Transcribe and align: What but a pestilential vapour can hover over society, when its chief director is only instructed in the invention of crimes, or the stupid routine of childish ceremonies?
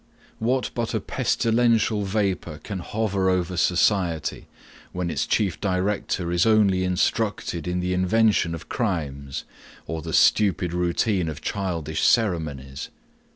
What 0.39 0.71
but 0.73 0.95
a 0.95 0.99
pestilential 0.99 2.05
vapour 2.05 2.57
can 2.57 2.79
hover 2.79 3.29
over 3.29 3.55
society, 3.55 4.47
when 4.93 5.11
its 5.11 5.27
chief 5.27 5.61
director 5.61 6.31
is 6.31 6.43
only 6.43 6.83
instructed 6.83 7.67
in 7.67 7.81
the 7.81 7.93
invention 7.93 8.55
of 8.55 8.67
crimes, 8.67 9.43
or 9.85 10.01
the 10.01 10.11
stupid 10.13 10.73
routine 10.73 11.29
of 11.29 11.41
childish 11.41 12.01
ceremonies? 12.01 12.89